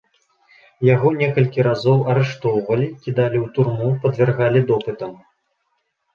[0.95, 5.15] Яго некалькі разоў арыштоўвалі, кідалі ў турму, падвяргалі допытам.